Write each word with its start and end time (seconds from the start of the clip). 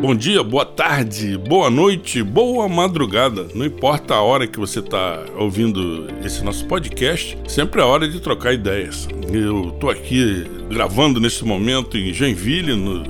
Bom 0.00 0.14
dia, 0.14 0.42
boa 0.42 0.64
tarde, 0.64 1.36
boa 1.36 1.68
noite, 1.68 2.22
boa 2.22 2.66
madrugada. 2.66 3.46
Não 3.54 3.66
importa 3.66 4.14
a 4.14 4.22
hora 4.22 4.46
que 4.46 4.58
você 4.58 4.78
está 4.78 5.22
ouvindo 5.36 6.08
esse 6.24 6.42
nosso 6.42 6.64
podcast, 6.64 7.36
sempre 7.46 7.82
é 7.82 7.84
hora 7.84 8.08
de 8.08 8.18
trocar 8.18 8.54
ideias. 8.54 9.06
Eu 9.30 9.68
estou 9.68 9.90
aqui 9.90 10.46
gravando 10.70 11.20
nesse 11.20 11.44
momento 11.44 11.98
em 11.98 12.14
Joinville, 12.14 12.76
no, 12.76 13.02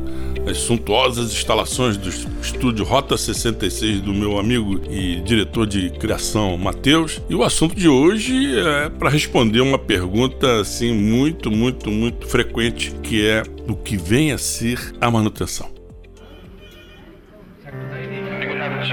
nas 0.45 0.57
suntuosas 0.57 1.30
instalações 1.32 1.96
do 1.96 2.09
estúdio 2.43 2.84
Rota 2.84 3.16
66 3.16 4.00
do 4.00 4.12
meu 4.12 4.36
amigo 4.36 4.80
e 4.91 5.20
diretor 5.20 5.68
de 5.68 5.91
criação 5.91 6.59
Matheus. 6.59 7.22
E 7.30 7.36
o 7.36 7.45
assunto 7.45 7.77
de 7.77 7.88
hoje 7.88 8.59
é 8.59 8.88
para 8.88 9.11
responder 9.11 9.61
uma 9.61 9.79
pergunta 9.79 10.61
assim 10.61 10.93
muito, 10.93 11.52
muito, 11.52 11.88
muito 11.88 12.27
frequente, 12.27 12.93
que 13.00 13.25
é 13.25 13.45
o 13.68 13.77
que 13.77 13.96
vem 13.96 14.32
a 14.32 14.38
ser 14.38 14.93
a 15.00 15.09
manutenção. 15.09 15.80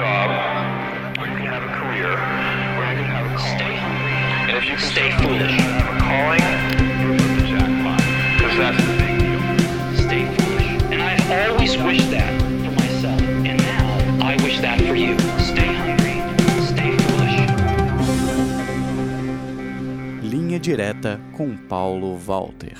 Job, 0.07 0.29
or 1.19 1.27
you 1.27 1.35
can 1.35 1.47
have 1.53 1.63
a 1.63 1.73
career, 1.79 2.11
or 2.77 2.83
you 2.89 2.95
can 2.99 3.09
have 3.15 3.25
a 3.27 3.35
calling. 3.35 3.57
Stay 3.57 3.73
hungry. 3.83 4.15
And 4.47 4.55
if 4.57 4.63
you 4.69 4.75
can 4.79 4.87
stay 4.95 5.09
foolish, 5.19 5.55
have 5.59 5.87
a 5.91 5.99
calling, 6.07 6.45
hit 7.19 7.31
the 7.37 7.43
jackpot. 7.51 8.01
Because 8.37 8.57
that's 8.61 8.79
the 8.87 8.93
thing. 8.99 9.17
Stay 10.05 10.23
foolish. 10.35 10.69
And 10.93 10.99
I 11.01 11.13
always 11.49 11.73
wished 11.87 12.09
that 12.11 12.31
for 12.63 12.73
myself. 12.81 13.21
And 13.49 13.57
now 13.71 13.85
I 14.25 14.33
wish 14.43 14.57
that 14.61 14.79
for 14.87 14.95
you. 14.95 15.13
Stay 15.51 15.71
hungry. 15.81 16.15
Stay 16.71 16.91
foolish. 17.05 17.37
Linha 20.31 20.59
direta 20.59 21.19
com 21.35 21.57
Paulo 21.67 22.17
Walter. 22.25 22.77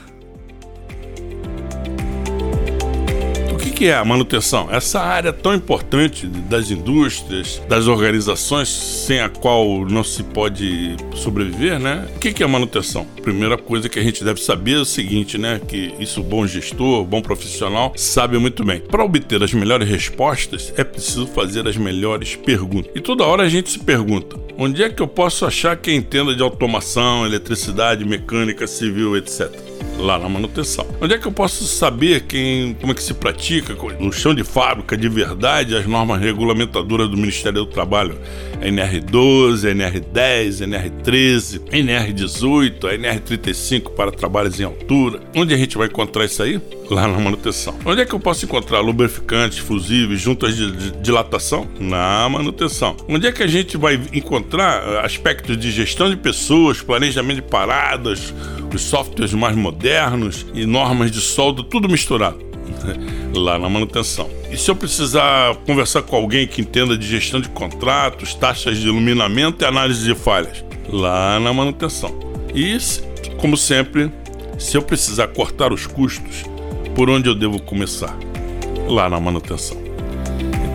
Que 3.77 3.85
é 3.85 3.93
a 3.93 4.03
manutenção? 4.03 4.69
Essa 4.71 4.99
área 4.99 5.31
tão 5.31 5.53
importante 5.53 6.25
das 6.25 6.71
indústrias, 6.71 7.61
das 7.69 7.85
organizações, 7.85 8.69
sem 8.69 9.19
a 9.19 9.29
qual 9.29 9.85
não 9.85 10.03
se 10.03 10.23
pode 10.23 10.97
sobreviver, 11.13 11.79
né? 11.79 12.07
O 12.15 12.17
que 12.17 12.41
é 12.41 12.45
a 12.45 12.49
manutenção? 12.49 13.05
Primeira 13.21 13.55
coisa 13.55 13.87
que 13.87 13.99
a 13.99 14.01
gente 14.01 14.23
deve 14.23 14.41
saber 14.41 14.77
é 14.77 14.79
o 14.79 14.85
seguinte, 14.85 15.37
né? 15.37 15.61
Que 15.67 15.93
isso 15.99 16.23
bom 16.23 16.47
gestor, 16.47 17.05
bom 17.05 17.21
profissional, 17.21 17.93
sabe 17.95 18.39
muito 18.39 18.65
bem. 18.65 18.79
Para 18.79 19.05
obter 19.05 19.43
as 19.43 19.53
melhores 19.53 19.87
respostas, 19.87 20.73
é 20.75 20.83
preciso 20.83 21.27
fazer 21.27 21.67
as 21.67 21.77
melhores 21.77 22.35
perguntas. 22.35 22.91
E 22.95 22.99
toda 22.99 23.25
hora 23.25 23.43
a 23.43 23.49
gente 23.49 23.69
se 23.69 23.77
pergunta: 23.77 24.39
onde 24.57 24.81
é 24.81 24.89
que 24.89 25.03
eu 25.03 25.07
posso 25.07 25.45
achar 25.45 25.77
quem 25.77 25.97
entenda 25.97 26.33
de 26.33 26.41
automação, 26.41 27.27
eletricidade, 27.27 28.03
mecânica, 28.03 28.65
civil, 28.65 29.15
etc 29.15 29.66
lá 29.97 30.19
na 30.19 30.29
manutenção. 30.29 30.85
Onde 31.01 31.13
é 31.13 31.17
que 31.17 31.27
eu 31.27 31.31
posso 31.31 31.65
saber 31.65 32.21
quem, 32.21 32.73
como 32.75 32.91
é 32.91 32.95
que 32.95 33.03
se 33.03 33.13
pratica 33.13 33.75
no 33.99 34.11
chão 34.11 34.33
de 34.33 34.43
fábrica 34.43 34.95
de 34.95 35.09
verdade 35.09 35.75
as 35.75 35.85
normas 35.85 36.21
regulamentadoras 36.21 37.09
do 37.09 37.17
Ministério 37.17 37.59
do 37.59 37.65
Trabalho? 37.65 38.17
NR12, 38.61 39.73
NR10, 39.75 40.65
NR13, 40.67 41.61
NR18, 41.71 42.79
NR35 42.79 43.91
para 43.95 44.11
trabalhos 44.11 44.59
em 44.59 44.63
altura. 44.63 45.19
Onde 45.35 45.53
a 45.53 45.57
gente 45.57 45.77
vai 45.77 45.87
encontrar 45.87 46.25
isso 46.25 46.41
aí? 46.41 46.59
Lá 46.89 47.07
na 47.07 47.19
manutenção. 47.19 47.77
Onde 47.85 48.01
é 48.01 48.05
que 48.05 48.13
eu 48.13 48.19
posso 48.19 48.45
encontrar 48.45 48.79
lubrificantes, 48.79 49.57
fusíveis, 49.57 50.19
juntas 50.21 50.55
de, 50.55 50.71
de 50.71 50.91
dilatação? 51.01 51.67
Na 51.79 52.27
manutenção. 52.29 52.95
Onde 53.07 53.27
é 53.27 53.31
que 53.31 53.43
a 53.43 53.47
gente 53.47 53.77
vai 53.77 53.99
encontrar 54.13 54.81
eh, 54.83 55.05
aspectos 55.05 55.57
de 55.57 55.69
gestão 55.69 56.09
de 56.09 56.15
pessoas, 56.15 56.81
planejamento 56.81 57.37
de 57.37 57.41
paradas, 57.41 58.33
os 58.75 58.81
softwares 58.81 59.33
mais 59.33 59.55
modernos 59.55 60.45
e 60.53 60.65
normas 60.65 61.11
de 61.11 61.21
solda, 61.21 61.63
tudo 61.63 61.89
misturado 61.89 62.39
lá 63.35 63.57
na 63.57 63.69
manutenção. 63.69 64.29
E 64.51 64.57
se 64.57 64.69
eu 64.69 64.75
precisar 64.75 65.55
conversar 65.65 66.01
com 66.03 66.15
alguém 66.15 66.47
que 66.47 66.61
entenda 66.61 66.97
de 66.97 67.07
gestão 67.07 67.41
de 67.41 67.49
contratos, 67.49 68.33
taxas 68.33 68.77
de 68.77 68.87
iluminamento 68.87 69.63
e 69.63 69.67
análise 69.67 70.03
de 70.03 70.15
falhas? 70.15 70.63
Lá 70.89 71.39
na 71.39 71.51
manutenção. 71.53 72.17
E, 72.55 72.77
como 73.37 73.57
sempre, 73.57 74.11
se 74.57 74.77
eu 74.77 74.81
precisar 74.81 75.27
cortar 75.27 75.73
os 75.73 75.85
custos, 75.85 76.43
por 76.95 77.09
onde 77.09 77.29
eu 77.29 77.35
devo 77.35 77.61
começar? 77.61 78.17
Lá 78.87 79.09
na 79.09 79.19
manutenção. 79.19 79.86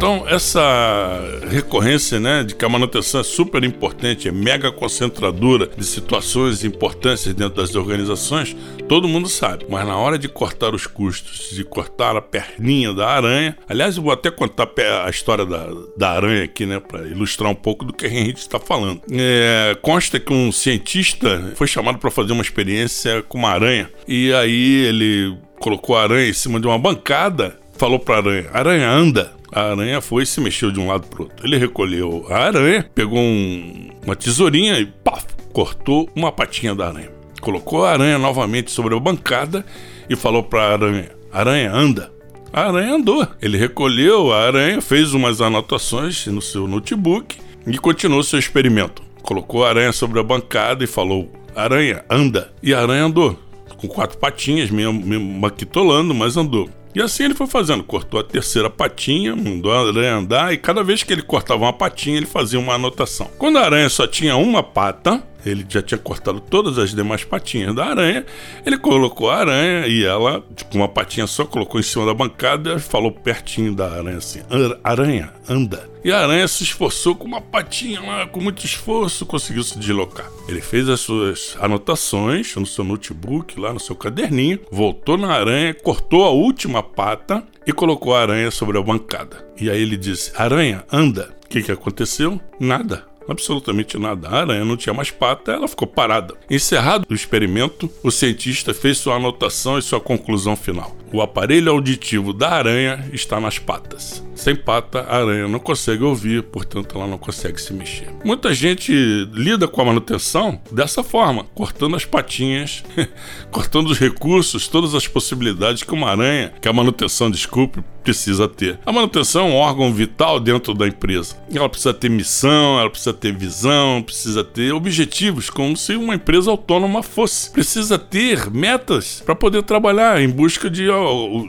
Então, 0.02 0.26
essa 0.26 1.20
recorrência 1.48 2.18
né, 2.18 2.42
de 2.42 2.56
que 2.56 2.64
a 2.64 2.68
manutenção 2.68 3.20
é 3.20 3.22
super 3.22 3.62
importante, 3.62 4.26
é 4.26 4.32
mega 4.32 4.72
concentradora 4.72 5.68
de 5.68 5.84
situações 5.84 6.64
importâncias 6.64 7.32
dentro 7.32 7.54
das 7.54 7.76
organizações, 7.76 8.56
todo 8.88 9.06
mundo 9.06 9.28
sabe. 9.28 9.64
Mas 9.68 9.86
na 9.86 9.96
hora 9.96 10.18
de 10.18 10.26
cortar 10.28 10.74
os 10.74 10.88
custos, 10.88 11.50
de 11.54 11.62
cortar 11.62 12.16
a 12.16 12.20
perninha 12.20 12.92
da 12.92 13.10
aranha, 13.10 13.56
aliás, 13.68 13.96
eu 13.96 14.02
vou 14.02 14.10
até 14.10 14.28
contar 14.28 14.68
a 15.04 15.08
história 15.08 15.46
da, 15.46 15.68
da 15.96 16.10
aranha 16.10 16.42
aqui, 16.42 16.66
né, 16.66 16.80
para 16.80 17.06
ilustrar 17.06 17.48
um 17.48 17.54
pouco 17.54 17.84
do 17.84 17.92
que 17.92 18.06
a 18.06 18.08
gente 18.08 18.38
está 18.38 18.58
falando. 18.58 19.00
É, 19.08 19.78
consta 19.80 20.18
que 20.18 20.32
um 20.32 20.50
cientista 20.50 21.52
foi 21.54 21.68
chamado 21.68 21.98
para 21.98 22.10
fazer 22.10 22.32
uma 22.32 22.42
experiência 22.42 23.22
com 23.22 23.38
uma 23.38 23.50
aranha 23.50 23.88
e 24.08 24.34
aí 24.34 24.84
ele 24.84 25.38
colocou 25.60 25.96
a 25.96 26.02
aranha 26.02 26.28
em 26.28 26.32
cima 26.32 26.58
de 26.58 26.66
uma 26.66 26.76
bancada, 26.76 27.56
falou 27.78 28.00
para 28.00 28.16
a 28.16 28.18
aranha: 28.18 28.50
Aranha, 28.52 28.90
anda. 28.90 29.41
A 29.52 29.70
aranha 29.70 30.00
foi 30.00 30.22
e 30.22 30.26
se 30.26 30.40
mexeu 30.40 30.70
de 30.72 30.80
um 30.80 30.88
lado 30.88 31.06
pro 31.06 31.24
outro. 31.24 31.46
Ele 31.46 31.58
recolheu 31.58 32.24
a 32.30 32.38
aranha, 32.38 32.88
pegou 32.94 33.18
um, 33.18 33.90
uma 34.02 34.16
tesourinha 34.16 34.78
e 34.78 34.86
paf, 34.86 35.26
cortou 35.52 36.08
uma 36.16 36.32
patinha 36.32 36.74
da 36.74 36.88
aranha. 36.88 37.10
Colocou 37.38 37.84
a 37.84 37.90
aranha 37.90 38.18
novamente 38.18 38.70
sobre 38.70 38.96
a 38.96 39.00
bancada 39.00 39.62
e 40.08 40.16
falou 40.16 40.42
para 40.42 40.62
a 40.62 40.72
aranha: 40.72 41.10
Aranha, 41.30 41.70
anda. 41.70 42.10
A 42.50 42.68
aranha 42.68 42.94
andou. 42.94 43.26
Ele 43.42 43.58
recolheu 43.58 44.32
a 44.32 44.46
aranha, 44.46 44.80
fez 44.80 45.12
umas 45.12 45.42
anotações 45.42 46.26
no 46.26 46.40
seu 46.40 46.66
notebook 46.66 47.38
e 47.66 47.76
continuou 47.78 48.22
seu 48.22 48.38
experimento. 48.38 49.02
Colocou 49.22 49.64
a 49.64 49.68
aranha 49.68 49.92
sobre 49.92 50.18
a 50.18 50.22
bancada 50.22 50.82
e 50.82 50.86
falou: 50.86 51.30
Aranha, 51.54 52.02
anda. 52.08 52.50
E 52.62 52.72
a 52.72 52.80
aranha 52.80 53.04
andou, 53.04 53.38
com 53.76 53.86
quatro 53.86 54.16
patinhas, 54.16 54.70
meio, 54.70 54.92
meio 54.94 55.20
maquitolando, 55.20 56.14
mas 56.14 56.38
andou. 56.38 56.70
E 56.94 57.00
assim 57.00 57.24
ele 57.24 57.34
foi 57.34 57.46
fazendo, 57.46 57.82
cortou 57.82 58.20
a 58.20 58.24
terceira 58.24 58.68
patinha, 58.68 59.34
mandou 59.34 59.72
a 59.72 59.88
aranha 59.88 60.16
andar 60.16 60.52
e 60.52 60.58
cada 60.58 60.84
vez 60.84 61.02
que 61.02 61.12
ele 61.12 61.22
cortava 61.22 61.64
uma 61.64 61.72
patinha, 61.72 62.16
ele 62.16 62.26
fazia 62.26 62.58
uma 62.58 62.74
anotação. 62.74 63.30
Quando 63.38 63.58
a 63.58 63.62
aranha 63.62 63.88
só 63.88 64.06
tinha 64.06 64.36
uma 64.36 64.62
pata, 64.62 65.22
ele 65.44 65.64
já 65.68 65.82
tinha 65.82 65.98
cortado 65.98 66.40
todas 66.40 66.78
as 66.78 66.94
demais 66.94 67.24
patinhas 67.24 67.74
da 67.74 67.86
aranha. 67.86 68.24
Ele 68.64 68.78
colocou 68.78 69.30
a 69.30 69.36
aranha 69.36 69.86
e 69.86 70.04
ela, 70.04 70.44
com 70.70 70.78
uma 70.78 70.88
patinha 70.88 71.26
só, 71.26 71.44
colocou 71.44 71.80
em 71.80 71.82
cima 71.82 72.06
da 72.06 72.14
bancada 72.14 72.74
e 72.74 72.80
falou 72.80 73.10
pertinho 73.10 73.74
da 73.74 73.90
aranha 73.90 74.18
assim: 74.18 74.40
Aranha, 74.82 75.32
anda. 75.48 75.90
E 76.04 76.10
a 76.10 76.20
aranha 76.20 76.48
se 76.48 76.64
esforçou 76.64 77.14
com 77.14 77.26
uma 77.26 77.40
patinha 77.40 78.00
lá, 78.00 78.26
com 78.26 78.40
muito 78.40 78.64
esforço, 78.64 79.24
conseguiu 79.24 79.62
se 79.62 79.78
deslocar. 79.78 80.28
Ele 80.48 80.60
fez 80.60 80.88
as 80.88 80.98
suas 81.00 81.56
anotações 81.60 82.56
no 82.56 82.66
seu 82.66 82.82
notebook, 82.82 83.58
lá 83.58 83.72
no 83.72 83.78
seu 83.78 83.94
caderninho, 83.94 84.58
voltou 84.70 85.16
na 85.16 85.32
aranha, 85.32 85.74
cortou 85.74 86.24
a 86.24 86.30
última 86.30 86.82
pata 86.82 87.44
e 87.64 87.72
colocou 87.72 88.16
a 88.16 88.20
aranha 88.20 88.50
sobre 88.50 88.78
a 88.78 88.82
bancada. 88.82 89.46
E 89.60 89.70
aí 89.70 89.80
ele 89.80 89.96
disse: 89.96 90.32
Aranha, 90.36 90.84
anda. 90.90 91.34
O 91.44 91.48
que, 91.52 91.62
que 91.62 91.70
aconteceu? 91.70 92.40
Nada 92.58 93.11
absolutamente 93.28 93.98
nada. 93.98 94.28
A 94.28 94.40
aranha 94.40 94.64
não 94.64 94.76
tinha 94.76 94.94
mais 94.94 95.10
pata, 95.10 95.52
ela 95.52 95.68
ficou 95.68 95.86
parada. 95.86 96.34
Encerrado 96.50 97.06
o 97.08 97.14
experimento, 97.14 97.90
o 98.02 98.10
cientista 98.10 98.74
fez 98.74 98.98
sua 98.98 99.16
anotação 99.16 99.78
e 99.78 99.82
sua 99.82 100.00
conclusão 100.00 100.56
final. 100.56 100.96
O 101.12 101.20
aparelho 101.20 101.70
auditivo 101.70 102.32
da 102.32 102.50
aranha 102.50 103.08
está 103.12 103.40
nas 103.40 103.58
patas. 103.58 104.24
Sem 104.34 104.56
pata, 104.56 105.00
a 105.00 105.18
aranha 105.18 105.48
não 105.48 105.58
consegue 105.58 106.02
ouvir, 106.02 106.42
portanto, 106.42 106.96
ela 106.96 107.06
não 107.06 107.18
consegue 107.18 107.60
se 107.60 107.72
mexer. 107.72 108.08
Muita 108.24 108.52
gente 108.54 108.92
lida 109.32 109.68
com 109.68 109.80
a 109.80 109.84
manutenção 109.84 110.60
dessa 110.70 111.02
forma, 111.02 111.44
cortando 111.54 111.96
as 111.96 112.04
patinhas, 112.04 112.82
cortando 113.50 113.88
os 113.88 113.98
recursos, 113.98 114.68
todas 114.68 114.94
as 114.94 115.06
possibilidades 115.06 115.82
que 115.82 115.92
uma 115.92 116.10
aranha, 116.10 116.52
que 116.60 116.68
a 116.68 116.72
manutenção, 116.72 117.30
desculpe, 117.30 117.82
precisa 118.02 118.48
ter. 118.48 118.78
A 118.84 118.92
manutenção 118.92 119.46
é 119.46 119.50
um 119.50 119.54
órgão 119.54 119.92
vital 119.92 120.40
dentro 120.40 120.74
da 120.74 120.86
empresa. 120.86 121.36
Ela 121.52 121.68
precisa 121.68 121.94
ter 121.94 122.10
missão, 122.10 122.78
ela 122.80 122.90
precisa 122.90 123.12
ter 123.12 123.32
visão, 123.32 124.02
precisa 124.02 124.44
ter 124.44 124.72
objetivos, 124.72 125.48
como 125.48 125.76
se 125.76 125.94
uma 125.94 126.14
empresa 126.14 126.50
autônoma 126.50 127.02
fosse. 127.02 127.50
Precisa 127.50 127.98
ter 127.98 128.50
metas 128.50 129.22
para 129.24 129.34
poder 129.34 129.62
trabalhar 129.62 130.20
em 130.20 130.28
busca 130.28 130.68
de, 130.68 130.86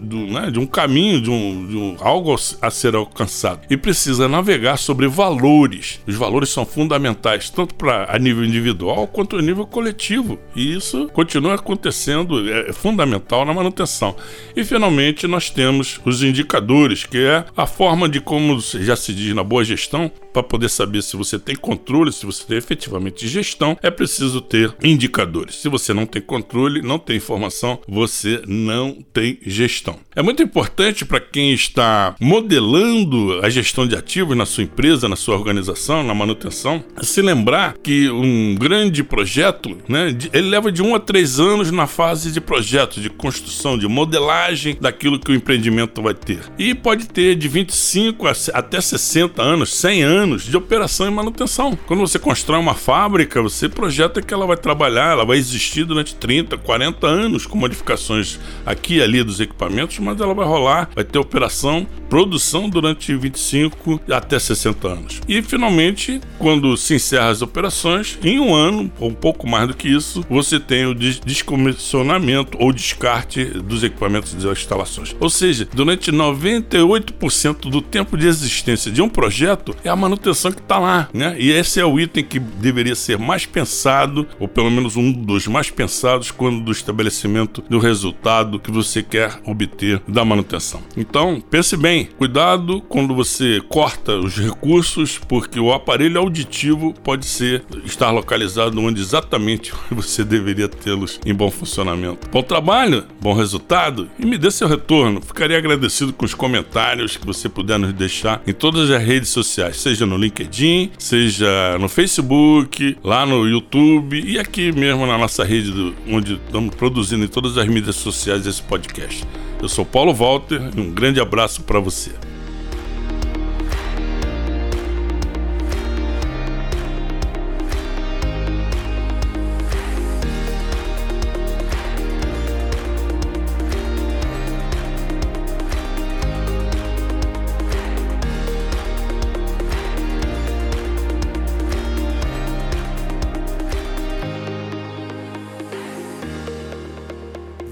de, 0.04 0.16
né, 0.32 0.52
de 0.52 0.60
um 0.60 0.66
caminho, 0.66 1.22
de, 1.22 1.30
um, 1.30 1.68
de 1.68 1.78
um, 1.78 1.98
algo 2.00 2.36
a 2.62 2.70
ser 2.74 2.96
alcançado. 2.96 3.62
E 3.70 3.78
precisa 3.78 4.28
navegar 4.28 4.78
sobre 4.78 5.08
valores. 5.08 6.00
Os 6.08 6.16
valores 6.16 6.50
são 6.50 6.66
fundamentais, 6.66 7.50
tanto 7.50 7.76
para 7.76 8.14
a 8.14 8.20
nível 8.20 8.44
individual 8.44 9.08
quanto 9.08 9.38
a 9.38 9.42
nível 9.42 9.66
coletivo. 9.66 10.40
E 10.56 10.76
isso 10.76 11.08
continua 11.14 11.56
acontecendo, 11.56 12.50
é 12.50 12.74
fundamental 12.74 13.46
na 13.46 13.54
manutenção. 13.54 14.16
E 14.56 14.64
finalmente 14.64 15.28
nós 15.28 15.50
temos 15.50 16.00
os 16.06 16.22
indicadores 16.22 16.44
indicadores, 16.44 17.06
que 17.06 17.18
é 17.18 17.46
a 17.56 17.66
forma 17.66 18.08
de 18.10 18.20
como 18.20 18.60
já 18.60 18.96
se 18.96 19.14
diz 19.14 19.34
na 19.34 19.44
boa 19.44 19.64
gestão, 19.64 20.12
para 20.34 20.44
poder 20.44 20.70
saber 20.70 21.04
se 21.04 21.16
você 21.16 21.38
tem 21.38 21.56
controle, 21.56 22.12
se 22.12 22.26
você 22.26 22.44
tem 22.44 22.58
efetivamente 22.58 23.28
gestão, 23.28 23.78
é 23.82 23.92
preciso 23.92 24.42
ter 24.42 24.74
indicadores. 24.84 25.56
Se 25.56 25.70
você 25.70 25.94
não 25.94 26.08
tem 26.08 26.22
controle, 26.22 26.82
não 26.82 26.98
tem 26.98 27.18
informação, 27.18 27.80
você 27.88 28.42
não 28.48 28.98
tem 29.14 29.38
gestão. 29.46 30.00
É 30.16 30.24
muito 30.24 30.42
importante 30.42 31.06
para 31.06 31.20
quem 31.20 31.54
está 31.54 32.16
modelando 32.20 33.40
a 33.44 33.50
gestão 33.50 33.88
de 33.88 33.96
ativos 33.96 34.36
na 34.36 34.46
sua 34.46 34.64
empresa, 34.64 35.08
na 35.08 35.16
sua 35.16 35.36
organização, 35.36 36.04
na 36.04 36.16
manutenção, 36.16 36.84
se 37.02 37.22
lembrar 37.22 37.76
que 37.84 38.10
um 38.10 38.56
grande 38.56 39.04
projeto, 39.04 39.78
né, 39.88 40.16
ele 40.34 40.50
leva 40.50 40.72
de 40.72 40.82
um 40.82 40.96
a 40.96 41.00
três 41.00 41.40
anos 41.40 41.70
na 41.70 41.86
fase 41.86 42.32
de 42.32 42.42
projeto, 42.42 43.00
de 43.00 43.10
construção, 43.10 43.78
de 43.78 43.88
modelagem 43.88 44.78
daquilo 44.80 45.20
que 45.20 45.32
o 45.32 45.36
empreendimento 45.36 46.02
vai 46.02 46.14
ter. 46.14 46.40
E 46.58 46.74
pode 46.74 47.08
ter 47.08 47.36
de 47.36 47.48
25 47.48 48.26
até 48.54 48.82
60 48.82 49.42
anos, 49.42 49.74
100 49.74 50.04
anos 50.04 50.23
de 50.24 50.56
operação 50.56 51.08
e 51.08 51.12
manutenção. 51.12 51.78
Quando 51.86 52.00
você 52.00 52.18
constrói 52.18 52.60
uma 52.60 52.74
fábrica, 52.74 53.42
você 53.42 53.68
projeta 53.68 54.22
que 54.22 54.34
ela 54.34 54.48
vai 54.48 54.58
trabalhar, 54.58 55.12
ela 55.12 55.26
vai 55.26 55.38
existir 55.38 55.84
durante 55.84 56.16
30, 56.16 56.58
40 56.58 57.06
anos 57.06 57.46
com 57.46 57.58
modificações 57.58 58.40
aqui 58.66 58.96
e 58.96 59.02
ali 59.02 59.24
dos 59.24 59.40
equipamentos, 59.40 60.00
mas 60.00 60.20
ela 60.20 60.34
vai 60.34 60.46
rolar, 60.46 60.90
vai 60.96 61.04
ter 61.04 61.20
operação, 61.20 61.86
produção 62.10 62.70
durante 62.70 63.16
25 63.16 64.02
até 64.10 64.40
60 64.40 64.88
anos. 64.88 65.22
E 65.28 65.42
finalmente, 65.42 66.22
quando 66.38 66.76
se 66.78 66.96
encerra 66.96 67.30
as 67.30 67.42
operações, 67.42 68.18
em 68.24 68.40
um 68.40 68.54
ano, 68.54 68.92
ou 69.00 69.10
um 69.10 69.14
pouco 69.14 69.48
mais 69.48 69.68
do 69.68 69.74
que 69.74 69.88
isso, 69.88 70.24
você 70.30 70.60
tem 70.60 70.86
o 70.86 70.94
descomissionamento 70.94 72.58
ou 72.60 72.72
descarte 72.72 73.46
dos 73.46 73.84
equipamentos 73.84 74.34
e 74.34 74.38
das 74.38 74.60
instalações. 74.60 75.16
Ou 75.20 75.30
seja, 75.30 75.68
durante 75.74 76.12
98% 76.12 77.70
do 77.70 77.82
tempo 77.82 78.18
de 78.18 78.28
existência 78.28 78.92
de 78.92 79.02
um 79.02 79.10
projeto 79.10 79.76
é 79.84 79.90
a 79.90 79.96
manutenção 79.96 80.13
que 80.18 80.30
está 80.30 80.80
lá, 80.80 81.10
né? 81.14 81.36
E 81.40 81.52
esse 81.52 81.80
é 81.80 81.86
o 81.86 82.00
item 82.00 82.24
que 82.24 82.40
deveria 82.40 82.96
ser 82.96 83.18
mais 83.18 83.46
pensado, 83.46 84.28
ou 84.40 84.48
pelo 84.48 84.72
menos 84.72 84.96
um 84.96 85.12
dos 85.12 85.48
mais 85.48 85.70
pensados, 85.70 86.32
quando 86.32 86.64
do 86.64 86.72
estabelecimento 86.72 87.64
do 87.70 87.80
resultado 87.80 88.60
que 88.60 88.72
você 88.72 89.04
quer 89.04 89.40
obter 89.46 90.02
da 90.08 90.24
manutenção. 90.26 90.82
Então, 90.96 91.42
pense 91.50 91.76
bem, 91.78 92.10
cuidado 92.18 92.82
quando 92.82 93.14
você 93.14 93.62
corta 93.70 94.14
os 94.18 94.38
recursos, 94.38 95.18
porque 95.18 95.60
o 95.60 95.74
aparelho 95.74 96.20
auditivo 96.20 96.94
pode 97.04 97.26
ser 97.26 97.64
estar 97.86 98.12
localizado 98.12 98.80
onde 98.80 99.02
exatamente 99.02 99.74
você 99.92 100.24
deveria 100.24 100.68
tê-los 100.68 101.20
em 101.26 101.34
bom 101.34 101.50
funcionamento. 101.50 102.30
Bom 102.30 102.42
trabalho, 102.42 103.06
bom 103.22 103.34
resultado 103.34 104.10
e 104.18 104.26
me 104.26 104.38
dê 104.38 104.52
seu 104.52 104.68
retorno. 104.68 105.22
Ficaria 105.22 105.58
agradecido 105.58 106.14
com 106.14 106.26
os 106.26 106.34
comentários 106.34 107.18
que 107.18 107.26
você 107.26 107.50
puder 107.50 107.78
nos 107.78 107.94
deixar 107.94 108.42
em 108.46 108.54
todas 108.54 108.90
as 108.90 109.04
redes 109.04 109.30
sociais, 109.30 109.78
seja 110.04 110.06
no 110.06 110.18
LinkedIn, 110.18 110.92
seja 110.98 111.78
no 111.80 111.88
Facebook, 111.88 112.98
lá 113.04 113.26
no 113.26 113.48
YouTube 113.48 114.22
e 114.22 114.38
aqui 114.38 114.72
mesmo 114.72 115.06
na 115.06 115.18
nossa 115.18 115.44
rede 115.44 115.72
do, 115.72 115.96
onde 116.10 116.34
estamos 116.34 116.76
produzindo 116.76 117.24
em 117.24 117.28
todas 117.28 117.58
as 117.58 117.68
mídias 117.68 117.96
sociais 117.96 118.46
esse 118.46 118.62
podcast. 118.62 119.24
Eu 119.62 119.70
sou 119.70 119.86
Paulo 119.86 120.14
Walter 120.14 120.62
e 120.76 120.80
um 120.80 120.92
grande 120.92 121.20
abraço 121.20 121.64
para 121.64 121.80
você. 121.80 122.12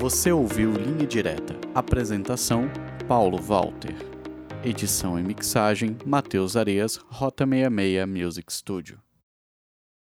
Você 0.01 0.31
ouviu 0.31 0.71
Linha 0.71 1.05
Direta. 1.05 1.55
Apresentação: 1.75 2.67
Paulo 3.07 3.39
Walter. 3.39 3.95
Edição 4.63 5.19
e 5.19 5.21
mixagem: 5.21 5.95
Matheus 6.03 6.57
Areias, 6.57 6.95
Rota 6.95 7.45
66 7.45 8.07
Music 8.07 8.51
Studio. 8.51 8.97